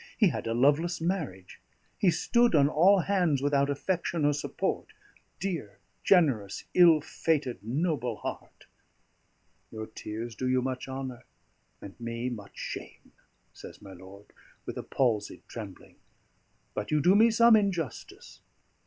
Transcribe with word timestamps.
He 0.17 0.29
had 0.29 0.47
a 0.47 0.55
loveless 0.55 0.99
marriage. 0.99 1.61
He 1.99 2.09
stood 2.09 2.55
on 2.55 2.67
all 2.67 3.01
hands 3.01 3.39
without 3.39 3.69
affection 3.69 4.25
or 4.25 4.33
support 4.33 4.87
dear, 5.39 5.77
generous, 6.03 6.63
ill 6.73 7.01
fated, 7.01 7.59
noble 7.63 8.15
heart!" 8.15 8.65
"Your 9.69 9.85
tears 9.85 10.33
do 10.35 10.49
you 10.49 10.63
much 10.63 10.87
honour 10.87 11.23
and 11.83 11.99
me 11.99 12.31
much 12.31 12.57
shame," 12.57 13.11
says 13.53 13.79
my 13.79 13.93
lord, 13.93 14.33
with 14.65 14.79
a 14.79 14.81
palsied 14.81 15.43
trembling. 15.47 15.97
"But 16.73 16.89
you 16.89 16.99
do 16.99 17.13
me 17.15 17.29
some 17.29 17.55
injustice. 17.55 18.41